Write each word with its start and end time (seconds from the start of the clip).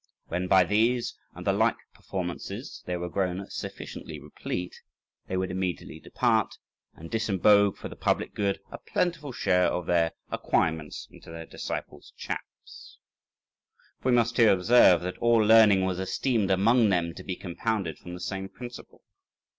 When, 0.29 0.47
by 0.47 0.63
these 0.63 1.15
and 1.35 1.45
the 1.45 1.53
like 1.53 1.75
performances, 1.93 2.81
they 2.87 2.97
were 2.97 3.07
grown 3.07 3.47
sufficiently 3.51 4.19
replete, 4.19 4.75
they 5.27 5.37
would 5.37 5.51
immediately 5.51 5.99
depart, 5.99 6.55
and 6.95 7.11
disembogue 7.11 7.77
for 7.77 7.87
the 7.87 7.95
public 7.95 8.33
good 8.33 8.59
a 8.71 8.79
plentiful 8.79 9.31
share 9.31 9.67
of 9.67 9.85
their 9.85 10.13
acquirements 10.31 11.07
into 11.11 11.29
their 11.29 11.45
disciples' 11.45 12.13
chaps. 12.17 12.97
For 14.01 14.09
we 14.09 14.15
must 14.15 14.37
here 14.37 14.51
observe 14.53 15.01
that 15.01 15.19
all 15.19 15.37
learning 15.37 15.85
was 15.85 15.99
esteemed 15.99 16.49
among 16.49 16.89
them 16.89 17.13
to 17.13 17.23
be 17.23 17.35
compounded 17.35 17.99
from 17.99 18.15
the 18.15 18.19
same 18.19 18.49
principle. 18.49 19.03